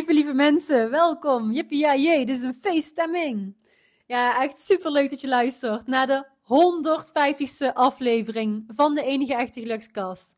[0.00, 1.52] Lieve, lieve mensen, welkom.
[1.52, 3.56] Jippie, ja, jee, dit is een feeststemming.
[4.06, 9.60] Ja, echt super leuk dat je luistert naar de 150ste aflevering van de enige echte
[9.60, 10.36] gelukskast.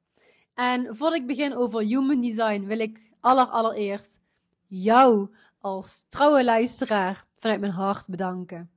[0.54, 4.20] En voordat ik begin over human design, wil ik aller allereerst
[4.66, 5.28] jou
[5.60, 8.70] als trouwe luisteraar vanuit mijn hart bedanken.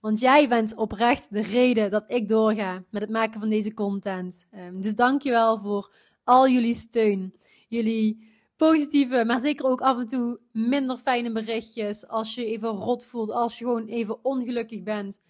[0.00, 4.46] Want jij bent oprecht de reden dat ik doorga met het maken van deze content.
[4.54, 7.34] Um, dus dankjewel voor al jullie steun,
[7.68, 12.08] jullie positieve, maar zeker ook af en toe minder fijne berichtjes.
[12.08, 15.20] Als je even rot voelt, als je gewoon even ongelukkig bent,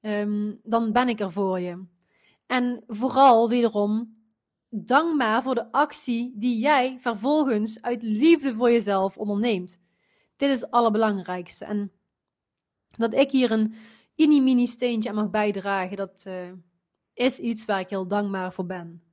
[0.00, 1.84] um, dan ben ik er voor je.
[2.46, 4.16] En vooral wederom
[4.68, 9.80] dankbaar voor de actie die jij vervolgens uit liefde voor jezelf onderneemt.
[10.36, 11.64] Dit is het allerbelangrijkste.
[11.64, 11.92] En
[12.96, 13.74] dat ik hier een
[14.16, 16.52] mini-mini steentje aan mag bijdragen, dat uh,
[17.14, 19.11] is iets waar ik heel dankbaar voor ben.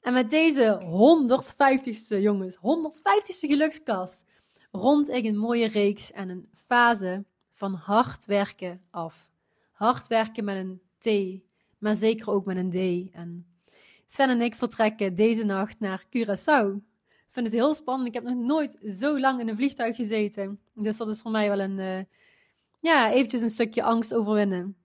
[0.00, 4.24] En met deze 150ste, jongens, 150ste gelukskast,
[4.70, 9.30] rond ik een mooie reeks en een fase van hard werken af.
[9.72, 11.40] Hard werken met een T,
[11.78, 13.14] maar zeker ook met een D.
[13.14, 13.46] En
[14.10, 16.76] Sven en ik vertrekken deze nacht naar Curaçao.
[17.08, 18.08] Ik vind het heel spannend.
[18.08, 20.60] Ik heb nog nooit zo lang in een vliegtuig gezeten.
[20.74, 22.04] Dus dat is voor mij wel een, uh,
[22.80, 24.76] ja, eventjes een stukje angst overwinnen.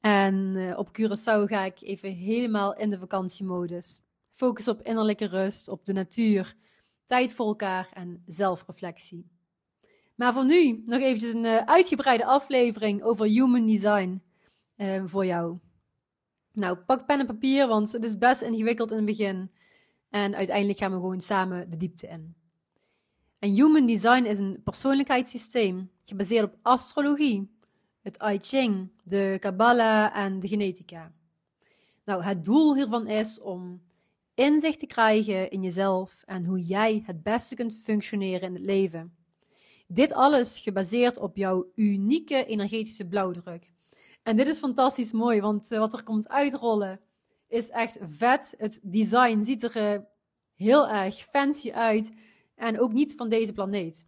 [0.00, 4.00] En uh, op Curaçao ga ik even helemaal in de vakantiemodus.
[4.36, 6.56] Focus op innerlijke rust, op de natuur,
[7.04, 9.30] tijd voor elkaar en zelfreflectie.
[10.14, 14.22] Maar voor nu nog eventjes een uh, uitgebreide aflevering over human design
[14.76, 15.58] uh, voor jou.
[16.52, 19.50] Nou, pak pen en papier, want het is best ingewikkeld in het begin.
[20.10, 22.34] En uiteindelijk gaan we gewoon samen de diepte in.
[23.38, 27.58] En human design is een persoonlijkheidssysteem gebaseerd op astrologie,
[28.02, 31.12] het I Ching, de Kabbalah en de genetica.
[32.04, 33.84] Nou, het doel hiervan is om
[34.36, 39.16] inzicht te krijgen in jezelf en hoe jij het beste kunt functioneren in het leven.
[39.86, 43.72] Dit alles gebaseerd op jouw unieke energetische blauwdruk.
[44.22, 47.00] En dit is fantastisch mooi, want eh, wat er komt uitrollen
[47.48, 48.54] is echt vet.
[48.58, 50.00] Het design ziet er uh,
[50.54, 52.12] heel erg fancy uit
[52.54, 54.06] en ook niet van deze planeet.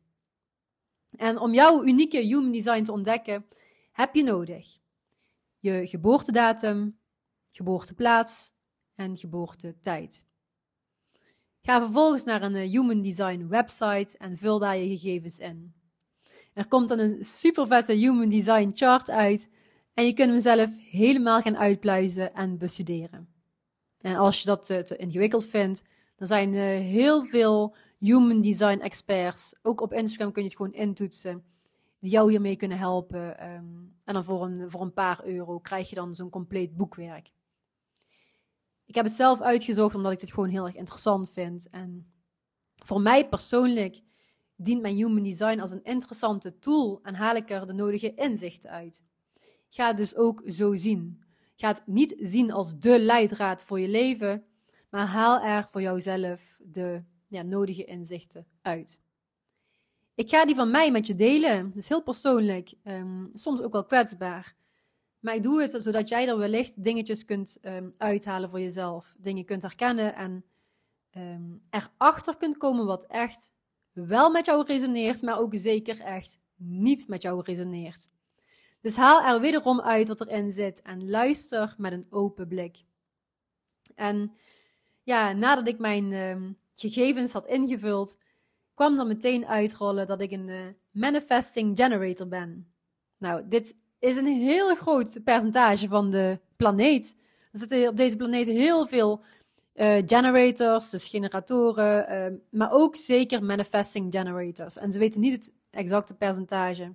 [1.16, 3.47] En om jouw unieke human design te ontdekken,
[3.92, 4.78] heb je nodig
[5.60, 6.98] je geboortedatum,
[7.50, 8.52] geboorteplaats
[8.94, 10.26] en geboortetijd.
[11.68, 15.74] Ga vervolgens naar een eh, Human Design website en vul daar je gegevens in.
[16.54, 19.48] Er komt dan een super vette Human Design chart uit
[19.94, 23.28] en je kunt hem zelf helemaal gaan uitpluizen en bestuderen.
[24.00, 25.84] En als je dat eh, te, ingewikkeld vindt,
[26.16, 29.54] dan zijn er heel veel Human Design experts.
[29.62, 31.44] Ook op Instagram kun je het gewoon intoetsen.
[32.00, 33.38] Die jou hiermee kunnen helpen.
[33.38, 33.66] Ehm,
[34.04, 37.30] en dan voor een, voor een paar euro krijg je dan zo'n compleet boekwerk.
[38.88, 41.69] Ik heb het zelf uitgezocht omdat ik dit gewoon heel erg interessant vind.
[41.71, 42.12] En
[42.75, 44.00] voor mij persoonlijk
[44.56, 48.71] dient mijn Human Design als een interessante tool en haal ik er de nodige inzichten
[48.71, 49.04] uit.
[49.69, 51.22] Ga het dus ook zo zien.
[51.56, 54.44] Ga het niet zien als de leidraad voor je leven,
[54.91, 59.00] maar haal er voor jouzelf de ja, nodige inzichten uit.
[60.15, 61.66] Ik ga die van mij met je delen.
[61.66, 64.56] Het is heel persoonlijk, um, soms ook wel kwetsbaar.
[65.28, 69.14] Maar ik doe het zodat jij er wellicht dingetjes kunt um, uithalen voor jezelf.
[69.18, 70.44] Dingen kunt herkennen en
[71.16, 73.52] um, erachter kunt komen wat echt
[73.92, 78.10] wel met jou resoneert, maar ook zeker echt niet met jou resoneert.
[78.80, 82.84] Dus haal er wederom uit wat erin zit en luister met een open blik.
[83.94, 84.32] En
[85.02, 88.18] ja, nadat ik mijn um, gegevens had ingevuld,
[88.74, 92.72] kwam er meteen uitrollen dat ik een uh, manifesting generator ben.
[93.18, 97.16] Nou, dit is een heel groot percentage van de planeet.
[97.53, 99.22] Er zitten op deze planeet heel veel
[99.75, 104.76] uh, generators, dus generatoren, uh, maar ook zeker manifesting generators.
[104.78, 106.94] En ze weten niet het exacte percentage.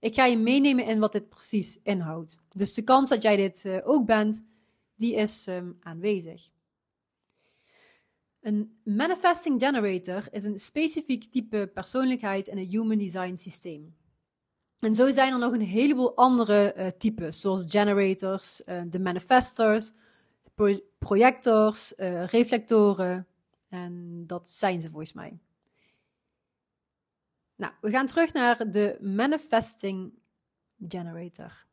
[0.00, 2.40] Ik ga je meenemen in wat dit precies inhoudt.
[2.48, 4.42] Dus de kans dat jij dit uh, ook bent,
[4.96, 6.50] die is um, aanwezig.
[8.40, 13.94] Een manifesting generator is een specifiek type persoonlijkheid in het Human Design systeem.
[14.78, 19.92] En zo zijn er nog een heleboel andere uh, types, zoals generators, uh, de manifestors,
[20.54, 23.26] pro projectors, uh, reflectoren.
[23.68, 25.38] En dat zijn ze volgens mij.
[27.56, 30.12] Nou, we gaan terug naar de manifesting
[30.88, 31.66] generator.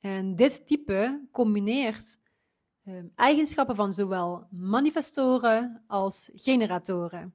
[0.00, 2.18] En dit type combineert
[3.14, 7.34] eigenschappen van zowel manifestoren als generatoren.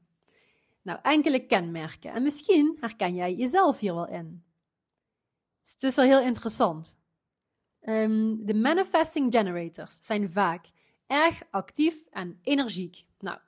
[0.82, 2.12] Nou, enkele kenmerken.
[2.12, 4.44] En misschien herken jij jezelf hier wel in.
[5.60, 7.00] Het is dus wel heel interessant.
[7.82, 10.66] Um, de manifesting generators zijn vaak
[11.08, 13.06] erg actief en energiek.
[13.20, 13.40] Nou,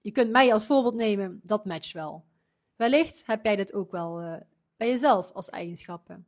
[0.00, 2.24] je kunt mij als voorbeeld nemen, dat matcht wel.
[2.76, 4.36] Wellicht heb jij dit ook wel uh,
[4.76, 6.26] bij jezelf als eigenschappen.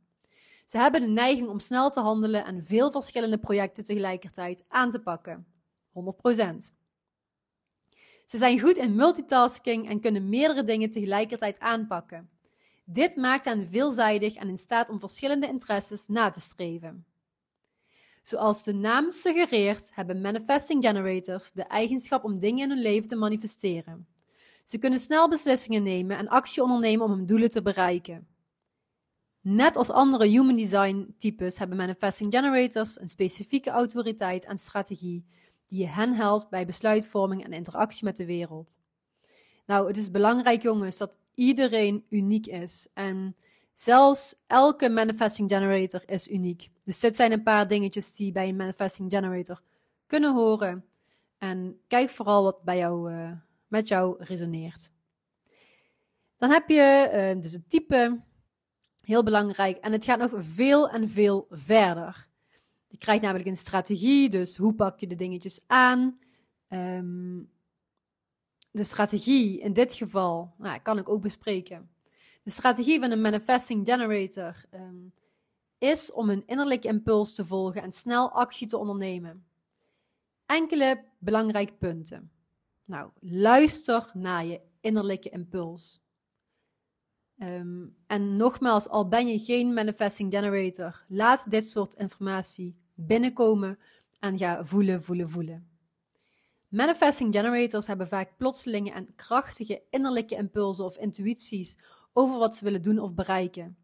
[0.65, 4.99] Ze hebben de neiging om snel te handelen en veel verschillende projecten tegelijkertijd aan te
[4.99, 5.47] pakken.
[5.93, 6.73] 100%.
[8.25, 12.29] Ze zijn goed in multitasking en kunnen meerdere dingen tegelijkertijd aanpakken.
[12.85, 17.05] Dit maakt hen veelzijdig en in staat om verschillende interesses na te streven.
[18.21, 23.15] Zoals de naam suggereert, hebben manifesting generators de eigenschap om dingen in hun leven te
[23.15, 24.07] manifesteren.
[24.63, 28.27] Ze kunnen snel beslissingen nemen en actie ondernemen om hun doelen te bereiken.
[29.41, 35.25] Net als andere human design types hebben manifesting generators een specifieke autoriteit en strategie
[35.67, 38.79] die hen helpt bij besluitvorming en interactie met de wereld.
[39.65, 42.87] Nou, het is belangrijk, jongens, dat iedereen uniek is.
[42.93, 43.35] En
[43.73, 46.69] zelfs elke manifesting generator is uniek.
[46.83, 49.61] Dus dit zijn een paar dingetjes die bij een manifesting generator
[50.07, 50.85] kunnen horen.
[51.37, 53.31] En kijk vooral wat bij jou, uh,
[53.67, 54.91] met jou resoneert.
[56.37, 58.21] Dan heb je uh, dus het type,
[59.03, 59.77] heel belangrijk.
[59.77, 62.27] En het gaat nog veel en veel verder.
[62.93, 66.19] Je krijgt namelijk een strategie, dus hoe pak je de dingetjes aan?
[66.69, 67.49] Um,
[68.71, 71.89] de strategie in dit geval, nou, kan ik ook bespreken.
[72.43, 75.13] De strategie van een manifesting generator um,
[75.77, 79.45] is om een innerlijke impuls te volgen en snel actie te ondernemen.
[80.45, 82.31] Enkele belangrijke punten.
[82.85, 86.01] Nou, luister naar je innerlijke impuls.
[87.37, 93.79] Um, en nogmaals, al ben je geen manifesting generator, laat dit soort informatie binnenkomen
[94.19, 95.67] en ga voelen, voelen, voelen.
[96.67, 101.77] Manifesting generators hebben vaak plotselinge en krachtige innerlijke impulsen of intuïties
[102.13, 103.77] over wat ze willen doen of bereiken.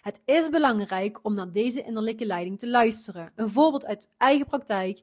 [0.00, 3.32] Het is belangrijk om naar deze innerlijke leiding te luisteren.
[3.34, 5.02] Een voorbeeld uit eigen praktijk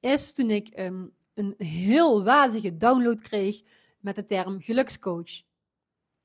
[0.00, 3.62] is toen ik um, een heel wazige download kreeg
[4.00, 5.42] met de term gelukscoach.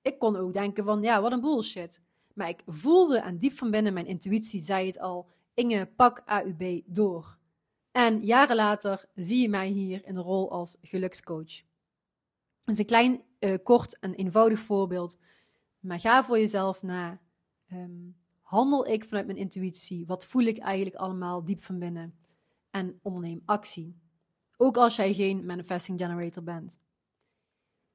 [0.01, 2.01] Ik kon ook denken van, ja, wat een bullshit.
[2.33, 6.81] Maar ik voelde en diep van binnen, mijn intuïtie zei het al, Inge, pak AUB
[6.85, 7.37] door.
[7.91, 11.61] En jaren later zie je mij hier in de rol als gelukscoach.
[12.59, 15.17] Dat is een klein, uh, kort en eenvoudig voorbeeld.
[15.79, 17.21] Maar ga voor jezelf na.
[17.73, 20.05] Um, handel ik vanuit mijn intuïtie?
[20.05, 22.15] Wat voel ik eigenlijk allemaal diep van binnen?
[22.71, 24.01] En onderneem actie.
[24.57, 26.81] Ook als jij geen manifesting generator bent.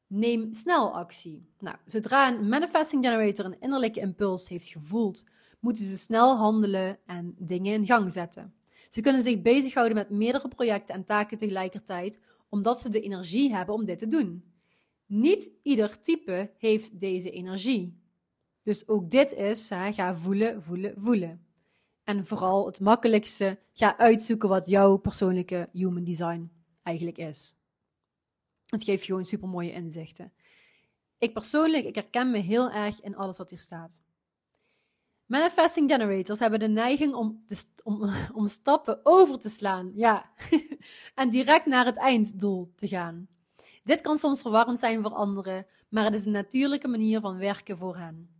[0.06, 1.52] Neem snel actie.
[1.58, 5.24] Nou, zodra een manifesting generator een innerlijke impuls heeft gevoeld,
[5.58, 8.54] moeten ze snel handelen en dingen in gang zetten.
[8.88, 13.74] Ze kunnen zich bezighouden met meerdere projecten en taken tegelijkertijd, omdat ze de energie hebben
[13.74, 14.44] om dit te doen.
[15.06, 18.00] Niet ieder type heeft deze energie.
[18.62, 21.46] Dus ook dit is, ga voelen, voelen, voelen.
[22.04, 26.50] En vooral het makkelijkste, ga uitzoeken wat jouw persoonlijke human design
[26.82, 27.54] eigenlijk is.
[28.66, 30.32] Het geeft je gewoon super mooie inzichten.
[31.18, 34.02] Ik persoonlijk, ik herken me heel erg in alles wat hier staat.
[35.28, 37.44] Manifesting generators hebben de neiging om,
[37.84, 40.30] om, om stappen over te slaan, ja,
[41.14, 43.28] en direct naar het einddoel te gaan.
[43.84, 47.78] Dit kan soms verwarrend zijn voor anderen, maar het is een natuurlijke manier van werken
[47.78, 48.30] voor hen.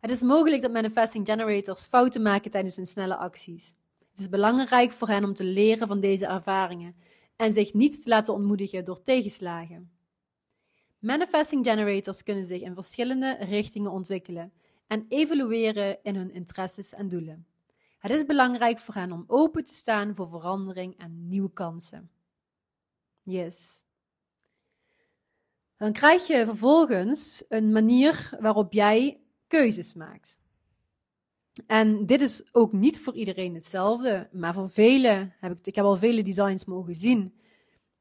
[0.00, 3.74] Het is mogelijk dat manifesting generators fouten maken tijdens hun snelle acties.
[4.10, 6.96] Het is belangrijk voor hen om te leren van deze ervaringen
[7.36, 9.90] en zich niet te laten ontmoedigen door tegenslagen.
[10.98, 14.52] Manifesting generators kunnen zich in verschillende richtingen ontwikkelen
[14.88, 17.46] en evolueren in hun interesses en doelen.
[17.98, 22.10] Het is belangrijk voor hen om open te staan voor verandering en nieuwe kansen.
[23.22, 23.84] Yes.
[25.76, 30.38] Dan krijg je vervolgens een manier waarop jij keuzes maakt.
[31.66, 35.84] En dit is ook niet voor iedereen hetzelfde, maar voor velen, heb ik, ik heb
[35.84, 37.34] al vele designs mogen zien,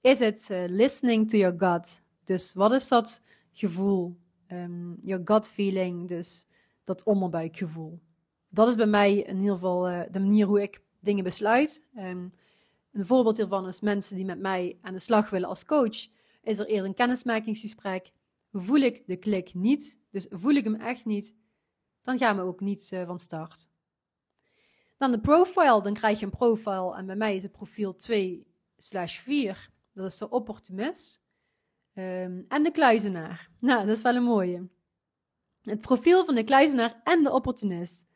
[0.02, 2.02] is het uh, listening to your gut.
[2.24, 4.18] Dus wat is dat gevoel?
[4.52, 6.48] Um, your gut feeling, dus
[6.88, 8.00] dat onderbuikgevoel.
[8.50, 11.90] Dat is bij mij in ieder geval uh, de manier hoe ik dingen besluit.
[11.98, 12.34] Um,
[12.92, 16.08] een voorbeeld hiervan is mensen die met mij aan de slag willen als coach.
[16.44, 18.12] Is er eerst een kennismakingsgesprek.
[18.52, 21.36] Voel ik de klik niet, dus voel ik hem echt niet,
[22.02, 23.70] dan gaan we ook niet uh, van start.
[24.98, 28.48] Dan de profile, dan krijg je een profile en bij mij is het profiel 2
[28.78, 29.70] slash 4.
[29.94, 31.26] Dat is de opportunist.
[31.94, 33.50] Um, en de kluizenaar.
[33.60, 34.68] Nou, dat is wel een mooie.
[35.70, 38.08] Het profiel van de kluizenaar en de opportunist.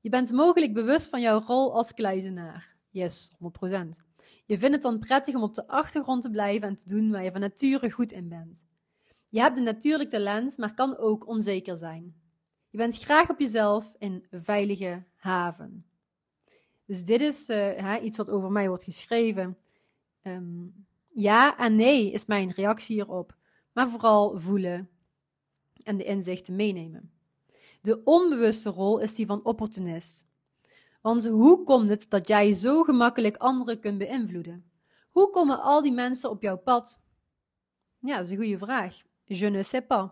[0.00, 2.76] Je bent mogelijk bewust van jouw rol als kluizenaar.
[2.90, 3.36] Yes, 100%.
[4.44, 7.24] Je vindt het dan prettig om op de achtergrond te blijven en te doen waar
[7.24, 8.66] je van nature goed in bent.
[9.28, 12.14] Je hebt een natuurlijk talent, maar kan ook onzeker zijn.
[12.70, 15.86] Je bent graag op jezelf in veilige haven.
[16.84, 19.56] Dus dit is uh, iets wat over mij wordt geschreven.
[20.22, 23.36] Um, ja en nee is mijn reactie hierop.
[23.72, 24.90] Maar vooral voelen.
[25.82, 27.10] En de inzichten meenemen.
[27.80, 30.28] De onbewuste rol is die van opportunist.
[31.00, 34.70] Want hoe komt het dat jij zo gemakkelijk anderen kunt beïnvloeden?
[35.10, 37.00] Hoe komen al die mensen op jouw pad?
[37.98, 39.02] Ja, dat is een goede vraag.
[39.24, 40.10] Je ne sais pas.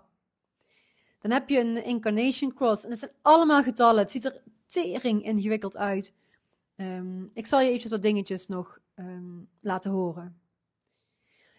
[1.21, 4.03] Dan heb je een incarnation cross en het zijn allemaal getallen.
[4.03, 6.15] Het ziet er tering ingewikkeld uit.
[6.77, 10.41] Ehm, ik zal je eventjes wat dingetjes nog ehm, laten horen.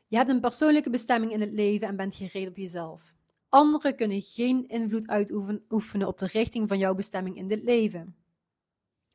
[0.07, 3.15] Je hebt een persoonlijke bestemming in het leven en bent gereed op jezelf.
[3.55, 8.15] Anderen kunnen geen invloed uitoefenen op de richting van jouw bestemming in dit leven.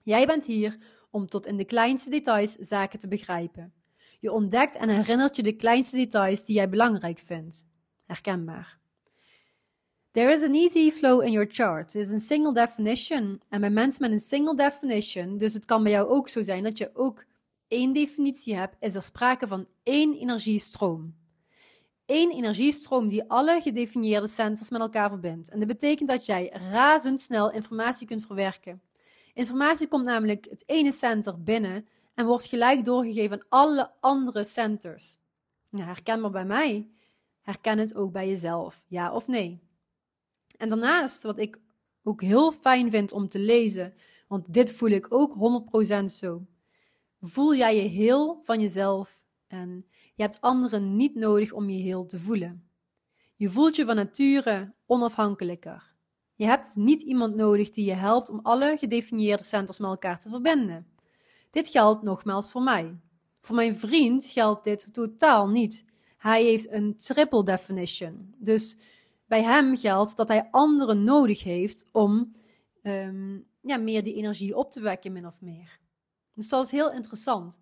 [0.03, 0.79] Jij bent hier
[1.11, 3.73] om tot in de kleinste details zaken te begrijpen.
[4.21, 7.69] Je ontdekt en herinnert je de kleinste details die jij belangrijk vindt.
[8.05, 8.79] Herkenbaar.
[10.11, 11.93] There is an easy flow in your chart.
[11.93, 13.43] Het is een single definition.
[13.49, 16.63] En bij mensen met een single definition, dus het kan bij jou ook zo zijn
[16.63, 17.25] dat je ook
[17.69, 21.20] één definitie hebt, is er sprake van één energiestroom.
[22.11, 25.51] Eén energiestroom die alle gedefinieerde centers met elkaar verbindt.
[25.51, 28.83] En dat betekent dat jij razendsnel informatie kunt verwerken.
[29.35, 35.17] Informatie komt namelijk het ene center binnen en wordt gelijk doorgegeven aan alle andere centers.
[35.69, 36.89] Nou, herkenbaar bij mij.
[37.41, 39.61] Herken het ook bij jezelf, ja of nee?
[40.57, 41.61] En daarnaast, wat ik
[42.03, 43.95] ook heel fijn vind om te lezen,
[44.29, 45.35] want dit voel ik ook
[46.03, 46.47] 100% zo.
[47.21, 49.87] Voel jij je heel van jezelf en
[50.21, 52.65] je hebt anderen niet nodig om je heel te voelen.
[53.37, 55.95] Je voelt je van nature onafhankelijker.
[56.35, 60.29] Je hebt niet iemand nodig die je helpt om alle gedefinieerde centers met elkaar te
[60.29, 60.87] verbinden.
[61.51, 62.97] Dit geldt nogmaals voor mij.
[63.41, 65.85] Voor mijn vriend geldt dit totaal niet.
[66.17, 68.35] Hij heeft een triple definition.
[68.39, 68.77] Dus
[69.27, 72.33] bij hem geldt dat hij anderen nodig heeft om
[72.83, 75.79] um, ja, meer die energie op te wekken, min of meer.
[76.35, 77.61] Dus dat is heel interessant.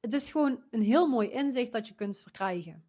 [0.00, 2.84] Het is gewoon een heel mooi inzicht dat je kunt verkrijgen.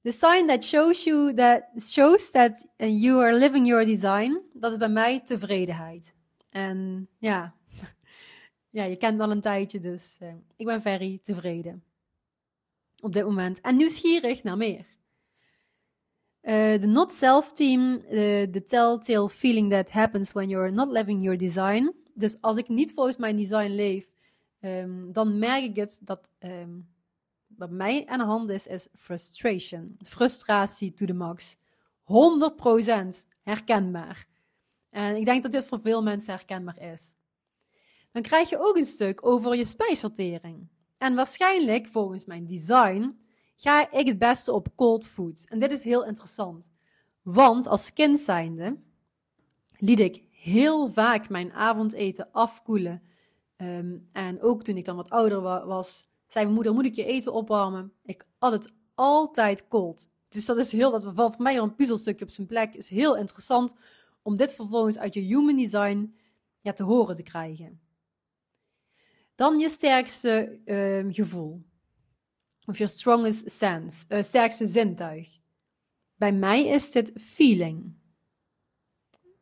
[0.00, 4.78] The sign that shows you that shows that you are living your design, dat is
[4.78, 6.14] bij mij tevredenheid.
[6.50, 7.54] En ja,
[8.78, 11.84] ja je kent wel een tijdje, dus uh, ik ben very tevreden
[13.00, 14.86] op dit moment en nieuwsgierig naar meer.
[16.42, 21.22] Uh, de not self team, uh, the telltale feeling that happens when you're not living
[21.22, 21.94] your design.
[22.14, 24.14] Dus als ik niet volgens mijn design leef,
[24.66, 26.88] um, dan merk ik het dat um,
[27.46, 29.96] wat mij aan de hand is, is frustration.
[30.04, 31.56] Frustratie to the max.
[31.56, 31.58] 100%
[33.42, 34.26] herkenbaar.
[34.90, 37.16] En ik denk dat dit voor veel mensen herkenbaar is.
[38.12, 40.68] Dan krijg je ook een stuk over je spijsvertering.
[40.98, 43.18] En waarschijnlijk, volgens mijn design,
[43.56, 45.44] ga ik het beste op cold food.
[45.48, 46.70] En dit is heel interessant.
[47.22, 48.76] Want als kind zijnde
[49.78, 53.02] liet ik heel vaak mijn avondeten afkoelen.
[53.56, 57.04] Um, en ook toen ik dan wat ouder was, zei mijn moeder, moet ik je
[57.04, 57.92] eten opwarmen?
[58.02, 60.08] Ik had het altijd cold.
[60.28, 62.74] Dus dat is heel, dat valt voor mij een puzzelstukje op zijn plek.
[62.74, 63.74] Is heel interessant
[64.22, 66.14] om dit vervolgens uit je human design
[66.60, 67.80] ja, te horen te krijgen.
[69.34, 71.64] Dan je sterkste uh, gevoel.
[72.66, 75.38] Of your strongest sense, uh, sterkste zintuig.
[76.14, 77.94] Bij mij is dit feeling.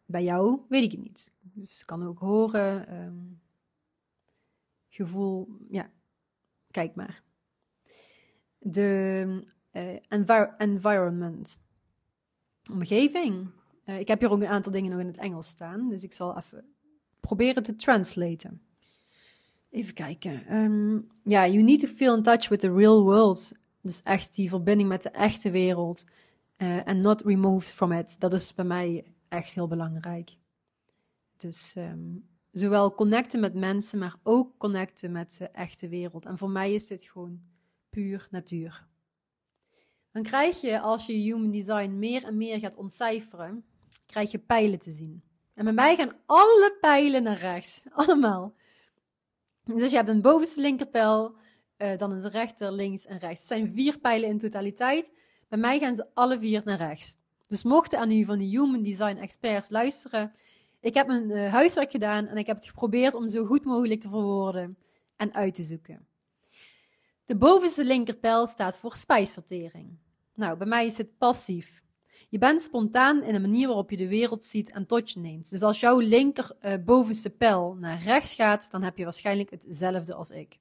[0.04, 1.32] Bij jou weet ik het niet.
[1.40, 3.40] Dus kan ook horen, um,
[4.94, 5.90] gevoel, ja,
[6.70, 7.22] kijk maar.
[8.58, 9.42] De
[10.08, 11.60] envir environment,
[12.70, 13.50] omgeving.
[13.84, 16.12] Uh, ik heb hier ook een aantal dingen nog in het Engels staan, dus ik
[16.12, 16.74] zal even
[17.20, 18.62] proberen te translaten.
[19.70, 20.54] Even kijken.
[20.54, 23.52] Um, ja, you need to feel in touch with the real world.
[23.80, 26.06] Dus echt die verbinding met de echte wereld.
[26.56, 28.20] Uh, and not removed from it.
[28.20, 30.36] Dat is bij mij echt heel belangrijk.
[31.36, 36.26] Dus um, zowel connecten met mensen, maar ook connecten met de echte wereld.
[36.26, 37.40] En voor mij is dit gewoon
[37.90, 38.86] puur natuur.
[40.12, 43.64] Dan krijg je, als je human design meer en meer gaat ontcijferen,
[44.06, 45.22] krijg je pijlen te zien.
[45.54, 47.84] En bij mij gaan alle pijlen naar rechts.
[47.92, 48.54] Allemaal.
[49.64, 51.36] Dus je hebt een bovenste linkerpijl,
[51.78, 53.38] uh, dan een rechter, links en rechts.
[53.38, 55.12] Het zijn vier pijlen in totaliteit.
[55.48, 57.18] Bij mij gaan ze alle vier naar rechts.
[57.48, 60.32] Dus mochten aan u van de Human Design experts luisteren,
[60.84, 64.00] ik heb mijn uh, huiswerk gedaan en ik heb het geprobeerd om zo goed mogelijk
[64.00, 64.78] te verwoorden
[65.16, 66.06] en uit te zoeken.
[67.24, 69.98] De bovenste linkerpijl staat voor spijsvertering.
[70.34, 71.82] Nou, bij mij is het passief.
[72.28, 75.50] Je bent spontaan in de manier waarop je de wereld ziet en tot je neemt.
[75.50, 80.14] Dus als jouw linker uh, bovenste pijl naar rechts gaat, dan heb je waarschijnlijk hetzelfde
[80.14, 80.58] als ik.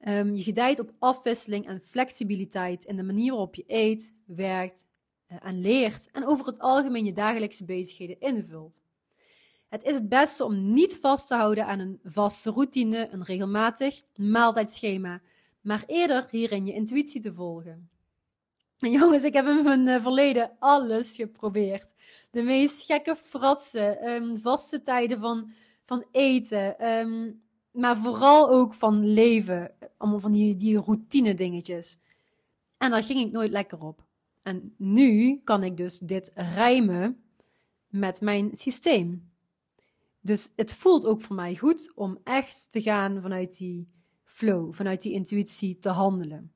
[0.00, 4.86] Um, je gedijt op afwisseling en flexibiliteit in de manier waarop je eet, werkt
[5.32, 8.82] uh, en leert en over het algemeen je dagelijkse bezigheden invult.
[9.68, 14.02] Het is het beste om niet vast te houden aan een vaste routine, een regelmatig
[14.14, 15.20] maaltijdschema,
[15.60, 17.90] maar eerder hierin je intuïtie te volgen.
[18.78, 21.94] En jongens, ik heb in mijn eh, verleden alles geprobeerd.
[22.30, 25.52] De meest gekke fratsen, um, vaste tijden van,
[25.84, 29.72] van eten, um, maar vooral ook van leven.
[29.96, 31.98] Allemaal van die, die routine dingetjes.
[32.78, 34.05] En daar ging ik nooit lekker op.
[34.46, 37.24] En nu kan ik dus dit rijmen
[37.88, 39.30] met mijn systeem.
[40.20, 43.88] Dus het voelt ook voor mij goed om echt te gaan vanuit die
[44.24, 46.52] flow, vanuit die intuïtie te handelen.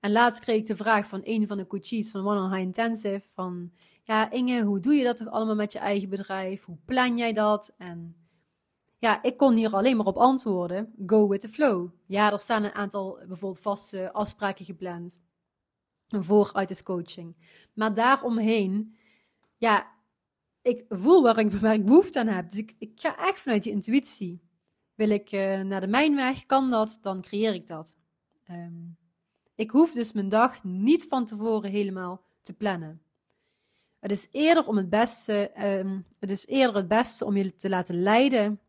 [0.00, 2.62] En laatst kreeg ik de vraag van een van de coaches van One on High
[2.62, 6.64] Intensive van, ja Inge, hoe doe je dat toch allemaal met je eigen bedrijf?
[6.64, 7.74] Hoe plan jij dat?
[7.76, 8.16] En
[8.98, 11.88] ja, ik kon hier alleen maar op antwoorden, go with the flow.
[12.06, 15.20] Ja, er staan een aantal bijvoorbeeld vaste afspraken gepland
[16.22, 16.52] voor
[16.82, 17.36] coaching.
[17.74, 18.96] Maar daaromheen,
[19.56, 19.92] ja,
[20.62, 22.50] ik voel waar ik, waar ik behoefte aan heb.
[22.50, 24.42] Dus ik, ik ga echt vanuit die intuïtie.
[24.94, 27.98] Wil ik uh, naar de mijnweg, kan dat, dan creëer ik dat.
[28.50, 28.96] Um,
[29.54, 33.02] ik hoef dus mijn dag niet van tevoren helemaal te plannen.
[33.98, 37.68] Het is eerder om het beste, um, het is eerder het beste om je te
[37.68, 38.60] laten leiden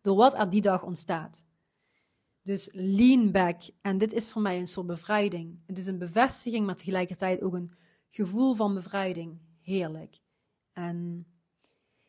[0.00, 1.44] door wat er die dag ontstaat.
[2.50, 3.62] Dus lean back.
[3.80, 5.58] En dit is voor mij een soort bevrijding.
[5.66, 7.72] Het is een bevestiging, maar tegelijkertijd ook een
[8.08, 9.38] gevoel van bevrijding.
[9.60, 10.20] Heerlijk.
[10.72, 11.26] En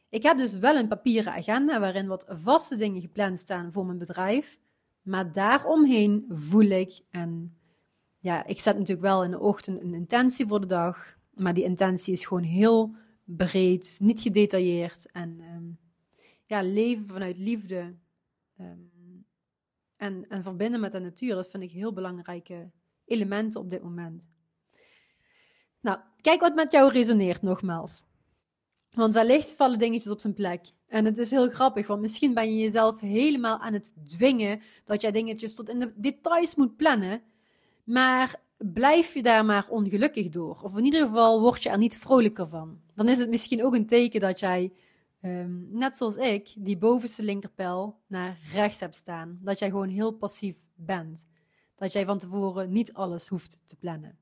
[0.09, 3.97] ik heb dus wel een papieren agenda waarin wat vaste dingen gepland staan voor mijn
[3.97, 4.59] bedrijf.
[5.01, 7.57] Maar daaromheen voel ik en
[8.19, 11.17] ja, ik zet natuurlijk wel in de ochtend een intentie voor de dag.
[11.33, 15.11] Maar die intentie is gewoon heel breed, niet gedetailleerd.
[15.11, 15.77] En um,
[16.45, 17.95] ja, leven vanuit liefde.
[18.59, 18.90] Um,
[20.01, 22.71] en, en verbinden met de natuur, dat vind ik heel belangrijke
[23.05, 24.29] elementen op dit moment.
[25.81, 28.03] Nou, kijk wat met jou resoneert nogmaals.
[28.89, 30.65] Want wellicht vallen dingetjes op zijn plek.
[30.87, 35.01] En het is heel grappig, want misschien ben je jezelf helemaal aan het dwingen dat
[35.01, 37.21] jij dingetjes tot in de details moet plannen.
[37.83, 40.59] Maar blijf je daar maar ongelukkig door.
[40.63, 42.81] Of in ieder geval word je er niet vrolijker van.
[42.95, 44.73] Dan is het misschien ook een teken dat jij,
[45.21, 49.39] um, net zoals ik, die bovenste linkerpijl naar rechts hebt staan.
[49.41, 51.27] Dat jij gewoon heel passief bent.
[51.75, 54.19] Dat jij van tevoren niet alles hoeft te plannen.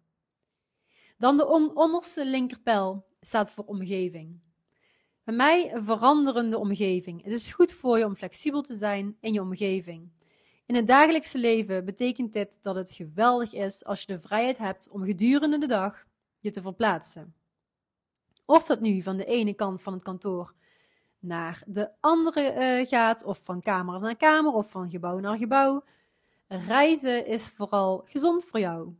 [1.18, 4.40] Dan de onderste linkerpijl staat voor omgeving.
[5.24, 7.24] Bij mij een veranderende omgeving.
[7.24, 10.10] Het is goed voor je om flexibel te zijn in je omgeving.
[10.66, 14.90] In het dagelijkse leven betekent dit dat het geweldig is als je de vrijheid hebt
[14.90, 16.06] om gedurende de dag
[16.38, 17.34] je te verplaatsen.
[18.46, 20.54] Of dat nu van de ene kant van het kantoor
[21.20, 25.84] naar de andere uh, gaat, of van kamer naar kamer, of van gebouw naar gebouw.
[26.48, 28.96] Reizen is vooral gezond voor jou.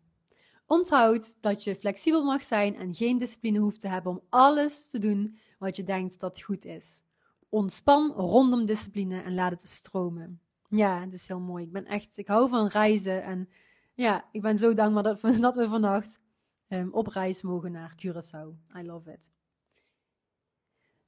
[0.66, 5.00] Onthoud dat je flexibel mag zijn en geen discipline hoeft te hebben om alles te
[5.00, 7.04] doen wat je denkt dat goed is.
[7.50, 10.42] Ontspan rondom discipline en laat het stromen.
[10.68, 11.64] Ja, het is heel mooi.
[11.64, 13.50] Ik ben echt, ik hou van reizen en
[13.94, 15.22] ja, ik ben zo dankbaar dat,
[15.56, 16.20] we vannacht
[16.68, 18.78] um, op reis mogen naar Curaçao.
[18.78, 19.39] I love it.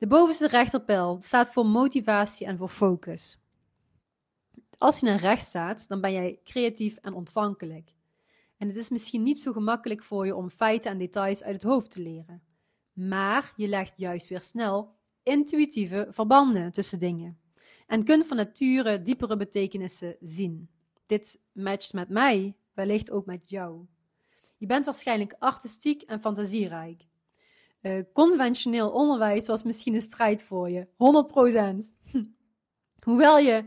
[0.02, 3.40] De bovenste rechterpijl staat voor motivatie en voor focus.
[4.78, 7.94] Als je naar rechts staat, dan ben jij creatief en ontvankelijk.
[8.58, 11.64] En het is misschien niet zo gemakkelijk voor je om feiten en details uit het
[11.64, 12.44] hoofd te leren.
[12.94, 17.40] Maar je legt juist weer snel intuïtieve verbanden tussen dingen
[17.88, 20.70] en kunt van nature diepere betekenissen zien.
[21.06, 23.86] Dit matcht met mij, wellicht ook met jou.
[24.58, 27.10] Je bent waarschijnlijk artistiek en fantasierijk.
[27.82, 30.88] Uh, conventioneel onderwijs was misschien een strijd voor je,
[32.12, 32.12] 100%.
[33.06, 33.64] Hoewel je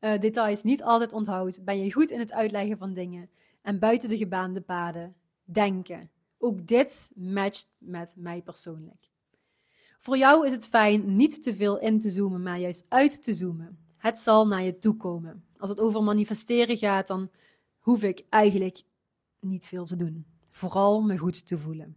[0.00, 3.30] uh, details niet altijd onthoudt, ben je goed in het uitleggen van dingen
[3.62, 6.10] en buiten de gebaande paden denken.
[6.38, 9.10] Ook dit matcht met mij persoonlijk.
[9.98, 13.34] Voor jou is het fijn niet te veel in te zoomen, maar juist uit te
[13.34, 13.78] zoomen.
[13.96, 15.44] Het zal naar je toe komen.
[15.56, 17.30] Als het over manifesteren gaat, dan
[17.78, 18.82] hoef ik eigenlijk
[19.40, 20.26] niet veel te doen.
[20.50, 21.96] Vooral me goed te voelen.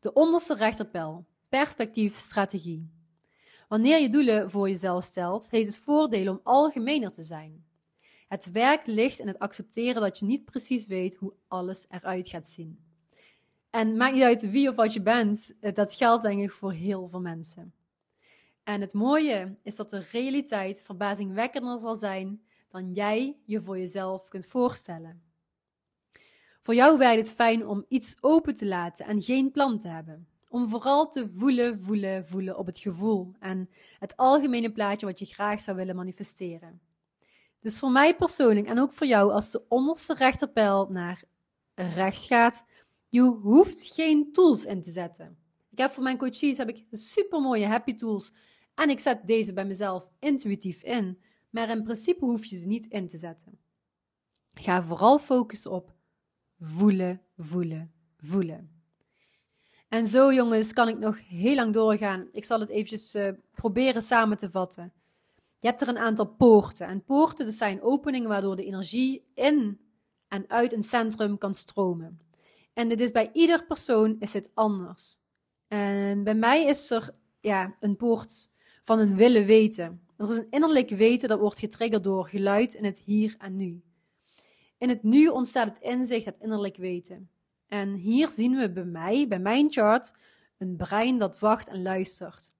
[0.00, 2.90] De onderste rechterpijl, perspectief, strategie.
[3.68, 7.64] Wanneer je doelen voor jezelf stelt, heeft het voordeel om algemener te zijn.
[8.28, 12.48] Het werk ligt in het accepteren dat je niet precies weet hoe alles eruit gaat
[12.48, 12.84] zien.
[13.70, 16.72] En maakt niet uit wie of wat je bent, eh, dat geldt denk ik voor
[16.72, 17.72] heel veel mensen.
[18.64, 24.28] En het mooie is dat de realiteit verbazingwekkender zal zijn dan jij je voor jezelf
[24.28, 25.27] kunt voorstellen.
[26.60, 30.28] Voor jou werkt het fijn om iets open te laten en geen plan te hebben.
[30.48, 35.24] Om vooral te voelen, voelen, voelen op het gevoel en het algemene plaatje wat je
[35.24, 36.80] graag zou willen manifesteren.
[37.60, 41.24] Dus voor mij persoonlijk en ook voor jou als de onderste rechterpijl naar
[41.74, 42.64] rechts gaat,
[43.08, 45.38] je hoeft geen tools in te zetten.
[45.70, 48.32] Ik heb voor mijn coaches heb ik super mooie happy tools
[48.74, 52.86] en ik zet deze bij mezelf intuïtief in, maar in principe hoef je ze niet
[52.86, 53.58] in te zetten.
[54.54, 55.92] Ga vooral focussen op
[56.60, 58.70] voelen, voelen, voelen.
[59.88, 62.26] En zo, jongens, kan ik nog heel lang doorgaan.
[62.32, 64.92] Ik zal het eventjes uh, proberen samen te vatten.
[65.58, 66.86] Je hebt er een aantal poorten.
[66.86, 69.80] En poorten dat zijn openingen waardoor de energie in
[70.28, 72.20] en uit een centrum kan stromen.
[72.72, 75.18] En dit is bij ieder persoon is dit anders.
[75.68, 80.02] En bij mij is er ja, een poort van een willen weten.
[80.16, 83.82] Er is een innerlijk weten dat wordt getriggerd door geluid in het hier en nu.
[84.78, 87.30] In het nu ontstaat het inzicht, het innerlijk weten.
[87.66, 90.12] En hier zien we bij mij, bij mijn chart,
[90.58, 92.52] een brein dat wacht en luistert.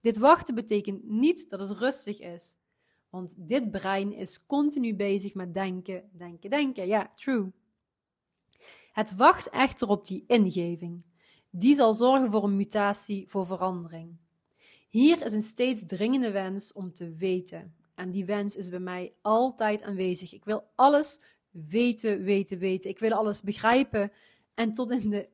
[0.00, 2.56] Dit wachten betekent niet dat het rustig is,
[3.10, 6.86] want dit brein is continu bezig met denken, denken, denken.
[6.86, 7.52] Ja, true.
[8.92, 11.02] Het wacht echter op die ingeving.
[11.50, 14.16] Die zal zorgen voor een mutatie, voor verandering.
[14.88, 17.74] Hier is een steeds dringende wens om te weten.
[17.94, 20.32] En die wens is bij mij altijd aanwezig.
[20.32, 21.20] Ik wil alles
[21.68, 22.90] weten, weten, weten.
[22.90, 24.12] Ik wil alles begrijpen.
[24.54, 25.28] En tot in de,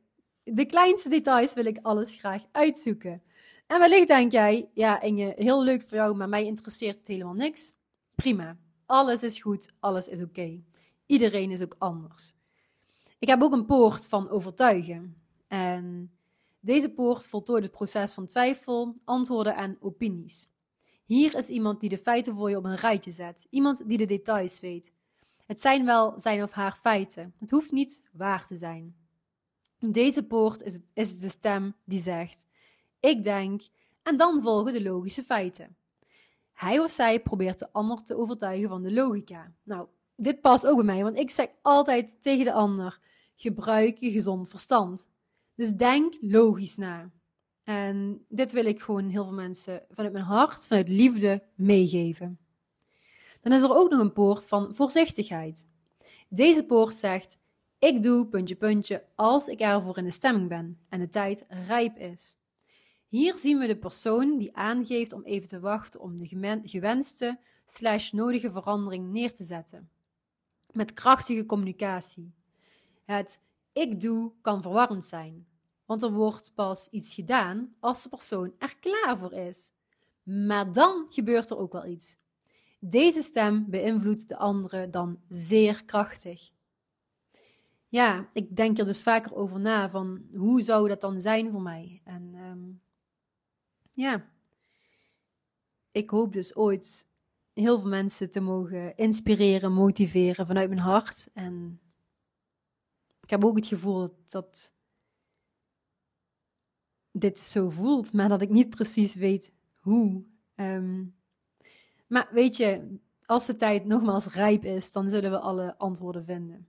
[0.45, 3.23] de kleinste details wil ik alles graag uitzoeken.
[3.67, 7.35] En wellicht denk jij, ja Inge, heel leuk voor jou, maar mij interesseert het helemaal
[7.35, 7.73] niks.
[8.15, 8.57] Prima.
[8.87, 10.61] Alles is goed, alles is oké.
[11.07, 12.35] Iedereen is ook anders.
[13.19, 15.17] Ik heb ook een poort van overtuigen.
[15.49, 16.13] En
[16.61, 20.49] deze poort voltooit het proces van twijfel, antwoorden en opinies.
[21.05, 23.47] Hier is iemand die de feiten voor je op een rijtje zet.
[23.51, 24.93] Iemand die de details weet.
[25.53, 27.35] Het zijn wel zijn of haar feiten.
[27.39, 28.97] Het hoeft niet waar te zijn.
[29.79, 32.47] Deze poort is, is de stem die zegt:
[33.01, 33.63] Ik denk,
[34.03, 35.77] en dan volgen de logische feiten.
[36.53, 39.53] Hij of zij probeert de ander te overtuigen van de logica.
[39.65, 39.87] Nou,
[40.17, 42.99] dit past ook bij mij, want ik zeg altijd tegen de ander:
[43.37, 45.11] gebruik je gezond verstand.
[45.55, 47.11] Dus denk logisch na.
[47.65, 52.42] En dit wil ik gewoon heel veel mensen vanuit mijn hart, vanuit liefde meegeven.
[53.43, 55.69] Dan is er ook nog een poort van voorzichtigheid.
[56.29, 57.39] Deze poort zegt:
[57.79, 61.97] Ik doe puntje puntje als ik ervoor in de stemming ben en de tijd rijp
[61.97, 62.37] is.
[63.09, 68.11] Hier zien we de persoon die aangeeft om even te wachten om de gewenste slash
[68.11, 69.91] nodige verandering neer te zetten.
[70.73, 72.33] Met krachtige communicatie.
[73.05, 73.41] Het
[73.73, 75.47] ik doe kan verwarrend zijn,
[75.85, 79.73] want er wordt pas iets gedaan als de persoon er klaar voor is.
[80.23, 82.17] Maar dan gebeurt er ook wel iets.
[82.85, 86.51] Deze stem beïnvloedt de andere dan zeer krachtig.
[87.89, 91.63] Ja, ik denk er dus vaker over na van hoe zou dat dan zijn voor
[91.63, 92.01] mij?
[92.05, 92.81] En um,
[93.93, 94.29] ja,
[95.93, 97.07] ik hoop dus ooit
[97.53, 101.31] heel veel mensen te mogen inspireren, motiveren vanuit mijn hart.
[101.35, 101.81] En
[103.21, 104.73] ik heb ook het gevoel dat
[107.13, 110.25] dit zo voelt, maar dat ik niet precies weet hoe.
[110.57, 111.21] Um,
[112.13, 116.69] maar weet je, als de tijd nogmaals rijp is, dan zullen we alle antwoorden vinden.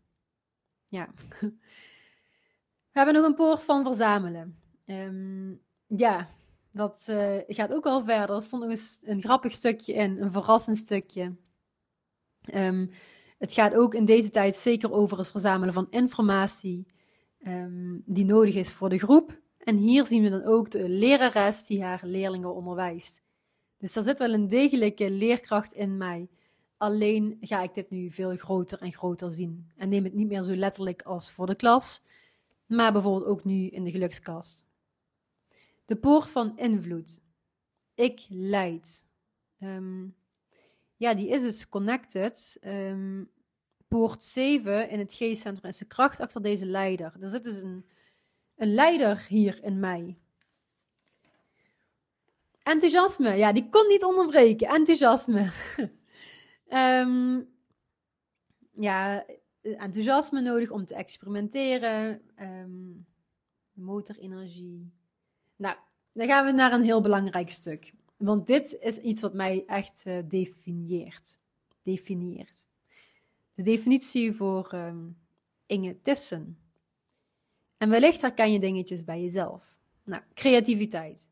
[0.87, 1.09] Ja.
[2.91, 4.59] We hebben nog een poort van verzamelen.
[4.85, 6.27] Um, ja,
[6.71, 8.35] dat uh, gaat ook al verder.
[8.35, 11.35] Er stond nog eens een grappig stukje in, een verrassend stukje.
[12.53, 12.91] Um,
[13.37, 16.87] het gaat ook in deze tijd zeker over het verzamelen van informatie
[17.47, 19.41] um, die nodig is voor de groep.
[19.57, 23.23] En hier zien we dan ook de lerares die haar leerlingen onderwijst.
[23.83, 26.29] Dus er zit wel een degelijke leerkracht in mij.
[26.77, 29.71] Alleen ga ik dit nu veel groter en groter zien.
[29.75, 32.03] En neem het niet meer zo letterlijk als voor de klas,
[32.65, 34.65] maar bijvoorbeeld ook nu in de gelukskast.
[35.85, 37.21] De poort van invloed.
[37.93, 39.05] Ik leid.
[39.59, 40.15] Um,
[40.97, 42.57] ja, die is dus connected.
[42.61, 43.29] Um,
[43.87, 47.15] poort 7 in het geestcentrum is de kracht achter deze leider.
[47.19, 47.85] Er zit dus een,
[48.55, 50.17] een leider hier in mij.
[52.63, 54.67] Enthousiasme, ja, die kon niet onderbreken.
[54.67, 55.51] Enthousiasme.
[56.69, 57.49] um,
[58.87, 59.25] ja,
[59.61, 62.21] enthousiasme nodig om te experimenteren.
[62.41, 63.05] Um,
[63.73, 64.91] motorenergie.
[65.55, 65.75] Nou,
[66.11, 67.93] dan gaan we naar een heel belangrijk stuk.
[68.17, 71.37] Want dit is iets wat mij echt uh, definieert.
[71.81, 72.67] Definieert.
[73.53, 75.17] De definitie voor um,
[75.65, 76.57] Inge Tissen.
[77.77, 79.79] En wellicht herken je dingetjes bij jezelf.
[80.03, 81.29] Nou, creativiteit.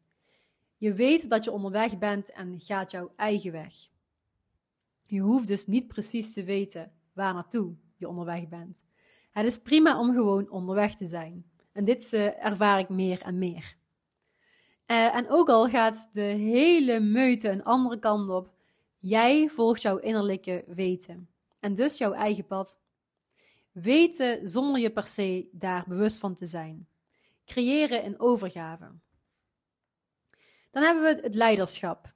[0.81, 3.73] Je weet dat je onderweg bent en gaat jouw eigen weg.
[5.05, 8.83] Je hoeft dus niet precies te weten waar naartoe je onderweg bent.
[9.31, 11.45] Het is prima om gewoon onderweg te zijn.
[11.71, 13.75] En dit uh, ervaar ik meer en meer.
[14.87, 18.53] Uh, en ook al gaat de hele meute een andere kant op,
[18.97, 21.29] jij volgt jouw innerlijke weten.
[21.59, 22.79] En dus jouw eigen pad.
[23.71, 26.87] Weten zonder je per se daar bewust van te zijn.
[27.45, 28.91] Creëren in overgave.
[30.71, 32.13] Dan hebben we het leiderschap.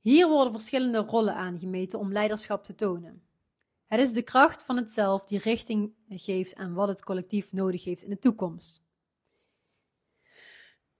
[0.00, 3.22] Hier worden verschillende rollen aangemeten om leiderschap te tonen.
[3.86, 7.84] Het is de kracht van het zelf die richting geeft aan wat het collectief nodig
[7.84, 8.84] heeft in de toekomst.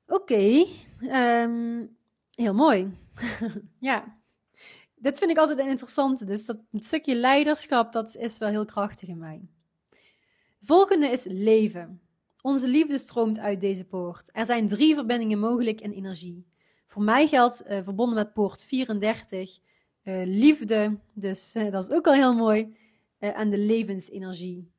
[0.06, 0.66] Oké,
[1.00, 1.86] ehm,
[2.34, 2.98] heel mooi.
[3.78, 4.16] ja,
[4.94, 6.24] dit vind ik altijd een interessante.
[6.24, 9.40] Dus dat stukje leiderschap, dat is wel heel krachtig in mij.
[10.58, 12.00] Het volgende is leven.
[12.42, 14.30] Onze liefde stroomt uit deze poort.
[14.32, 16.46] Er zijn drie verbindingen mogelijk in energie.
[16.86, 19.58] Voor mij geldt uh, verbonden met poort 34
[20.02, 22.74] uh, eh, liefde, dus uh, dat is ook al heel mooi,
[23.18, 24.70] en de levensenergie.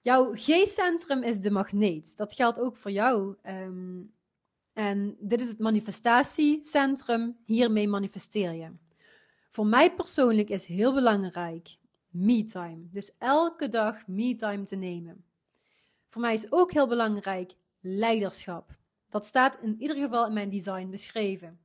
[0.00, 2.16] Jouw G-centrum is de magneet.
[2.16, 3.34] Dat geldt ook voor jou.
[3.46, 4.12] Um,
[4.72, 7.36] en dit is het manifestatiecentrum.
[7.44, 8.70] Hiermee manifesteer je.
[9.50, 11.76] Voor mij persoonlijk is heel belangrijk
[12.08, 12.88] me-time.
[12.90, 15.24] Dus elke dag me-time te nemen.
[16.08, 18.70] Voor mij is ook heel belangrijk leiderschap.
[19.14, 21.58] Dat staat in ieder geval in mijn design beschreven.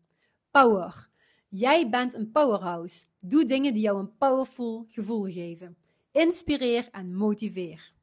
[0.51, 1.09] Power.
[1.47, 3.05] Jij bent een powerhouse.
[3.19, 5.77] Doe dingen die jou een powerful gevoel geven.
[6.11, 7.93] Inspireer en motiveer.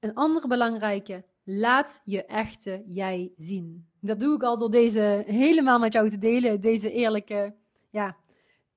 [0.00, 3.88] Een andere belangrijke, laat je echte jij zien.
[4.00, 7.54] Dat doe ik al door deze helemaal met jou te delen, deze eerlijke
[7.90, 8.16] ja,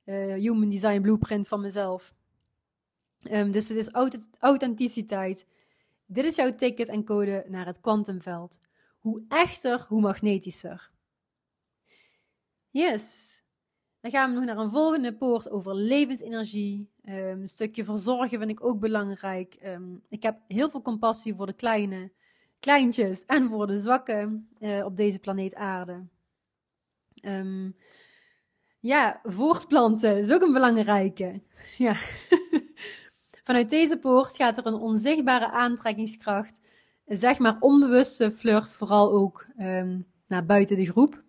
[0.05, 2.13] uh, human design blueprint van mezelf.
[3.31, 3.91] Um, dus het is
[4.39, 5.47] authenticiteit.
[6.05, 8.59] Dit is jouw ticket en code naar het kwantumveld.
[8.99, 10.91] Hoe echter, hoe magnetischer.
[12.69, 13.37] Yes.
[14.01, 16.89] Dan gaan we nog naar een volgende poort over levensenergie.
[17.03, 19.57] Um, een stukje verzorgen vind ik ook belangrijk.
[19.63, 22.11] Um, ik heb heel veel compassie voor de kleine,
[22.59, 26.07] kleintjes en voor de zwakken uh, op deze planeet aarde.
[27.21, 27.75] Um,
[28.79, 31.41] ja, voortplanten is ook een belangrijke.
[31.77, 31.95] Ja.
[33.43, 36.59] Vanuit deze poort gaat er een onzichtbare aantrekkingskracht,
[37.17, 39.45] zeg maar onbewuste flirt, vooral ook
[40.27, 41.23] naar buiten de groep.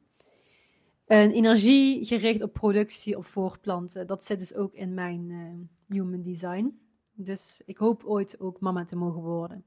[1.07, 4.07] Een energie gericht op productie, op voorplanten.
[4.07, 6.81] Dat zit dus ook in mijn uh, human design.
[7.13, 9.65] Dus ik hoop ooit ook mama te mogen worden.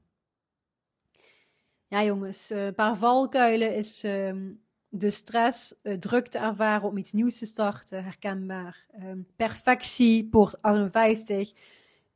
[1.88, 4.34] Ja, jongens, eh, een paar valkuilen is uh,
[4.88, 8.86] de stress, uh, druk te ervaren om iets nieuws te starten, herkenbaar.
[8.90, 11.52] Ehm, perfectie, poort 58.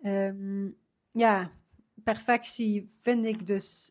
[0.02, 0.76] Um,
[1.12, 1.50] ja,
[2.14, 3.90] perfectie vind ik dus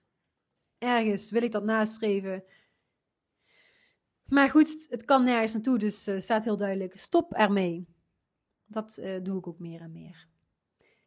[0.78, 2.44] ergens, wil ik dat nastreven
[4.28, 7.88] maar goed, het kan nergens naartoe, dus uh, staat heel duidelijk: stop ermee.
[8.66, 10.28] Dat uh, doe ik ook meer en meer.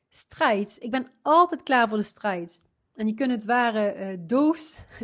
[0.08, 0.76] Strijd.
[0.80, 2.62] Ik ben altijd klaar voor de strijd.
[2.94, 4.26] En je kunt het ware uh,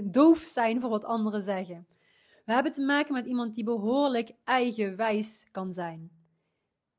[0.12, 1.86] doof zijn voor wat anderen zeggen.
[2.44, 6.10] We hebben te maken met iemand die behoorlijk eigenwijs kan zijn.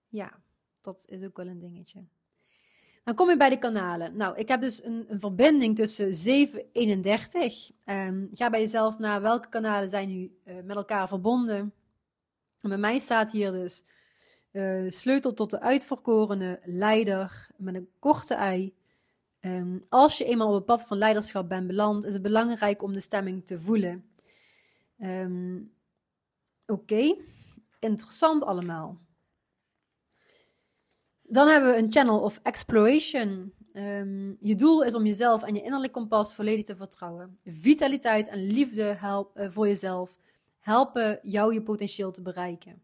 [0.07, 0.41] Ja,
[0.81, 2.07] dat is ook wel een dingetje.
[3.07, 4.15] Dan kom je bij de kanalen.
[4.15, 7.71] Nou, ik heb dus een, een verbinding tussen 731.
[7.85, 11.73] Um, ga bij jezelf naar welke kanalen zijn nu uh, met elkaar verbonden.
[12.61, 13.83] En bij mij staat hier dus
[14.51, 18.75] uh, sleutel tot de uitverkorene leider met een korte ei.
[19.41, 22.93] Um, als je eenmaal op het pad van leiderschap bent beland, is het belangrijk om
[22.93, 24.05] de stemming te voelen.
[24.99, 25.71] Um,
[26.65, 27.15] Oké,
[27.79, 28.97] interessant allemaal.
[31.29, 33.53] Dan hebben we een channel of exploration.
[33.73, 37.37] Um, je doel is om jezelf en je innerlijk kompas volledig te vertrouwen.
[37.45, 40.17] Vitaliteit en liefde uh, voor jezelf
[40.59, 42.81] helpen jou je potentieel te bereiken.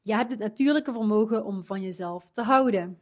[0.00, 2.98] Je hebt het natuurlijke vermogen om van jezelf te houden.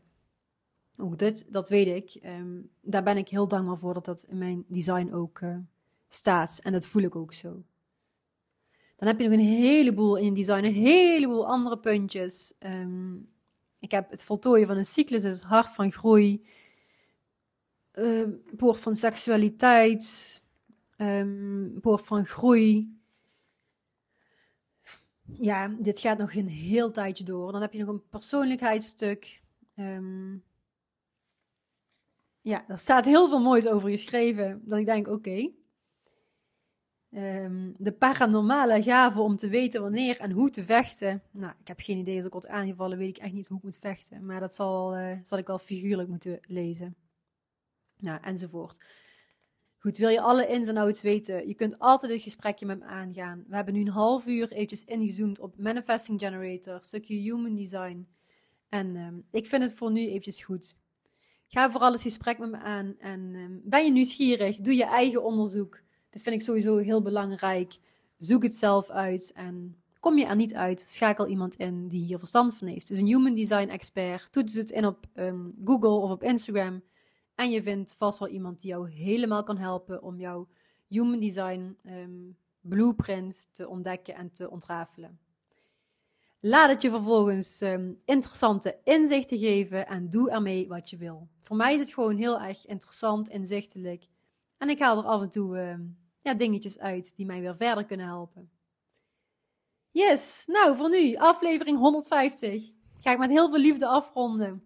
[0.96, 2.24] Ook dit, dat weet ik.
[2.24, 5.56] Um, daar ben ik heel dankbaar voor dat dat in mijn design ook uh,
[6.08, 6.60] staat.
[6.62, 7.62] En dat voel ik ook zo.
[8.96, 12.54] Dan heb je nog een heleboel in design, een heleboel andere puntjes.
[12.60, 13.31] Um,
[13.82, 16.46] ik heb het voltooien van een cyclus, het hart van groei,
[17.94, 20.42] uh, poort van seksualiteit,
[20.96, 23.00] um, poort van groei.
[25.22, 27.52] Ja, dit gaat nog een heel tijdje door.
[27.52, 29.42] Dan heb je nog een persoonlijkheidsstuk.
[29.76, 30.44] Um,
[32.40, 34.62] ja, er staat heel veel moois over geschreven.
[34.64, 35.50] Dat ik denk, oké.
[37.16, 41.22] Um, de paranormale gave om te weten wanneer en hoe te vechten.
[41.31, 42.16] Nou, ik heb geen idee.
[42.16, 44.25] Als ik word aangevallen, weet ik echt niet hoe ik moet vechten.
[44.25, 46.96] Maar dat zal, uh, zal ik wel figuurlijk moeten lezen.
[47.98, 48.85] Nou, enzovoort.
[49.79, 51.48] Goed, wil je alle ins en outs weten?
[51.48, 53.44] Je kunt altijd een gesprekje met me aangaan.
[53.48, 58.09] We hebben nu een half uur eventjes ingezoomd op Manifesting Generator, stukje Human Design.
[58.68, 60.77] En um, ik vind het voor nu eventjes goed.
[61.48, 62.94] Ga vooral het gesprek met me aan.
[62.98, 64.57] En um, ben je nieuwsgierig?
[64.57, 65.81] Doe je eigen onderzoek.
[66.12, 67.79] Dit vind ik sowieso heel belangrijk.
[68.18, 72.18] Zoek het zelf uit en kom je er niet uit, schakel iemand in die hier
[72.18, 72.88] verstand van heeft.
[72.88, 76.83] Dus een human design expert, toets het in op um, Google of op Instagram
[77.35, 80.48] en je vindt vast wel iemand die jou helemaal kan helpen om jouw
[80.88, 85.18] human design um, blueprint te ontdekken en te ontrafelen.
[86.40, 91.29] Laat het je vervolgens um, interessante inzichten geven en doe ermee wat je wil.
[91.40, 94.07] Voor mij is het gewoon heel erg interessant, inzichtelijk.
[94.59, 95.79] En ik haal er af en toe
[96.22, 98.50] ja, dingetjes uit die mij weer verder kunnen helpen.
[99.90, 102.70] Yes, nou voor nu, aflevering 150.
[103.00, 104.62] Ga ik met heel veel liefde afronden.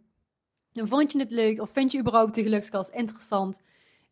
[0.72, 3.60] En vond je het leuk of vind je überhaupt de gelukskast interessant?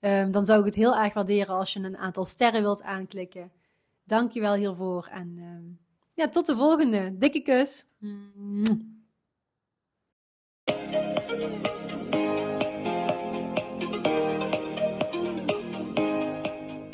[0.00, 3.52] Um, dan zou ik het heel erg waarderen als je een aantal sterren wilt aanklikken.
[4.04, 5.38] Dank je wel hiervoor en
[6.14, 7.18] ja, tot de volgende.
[7.18, 7.86] Dikke kus.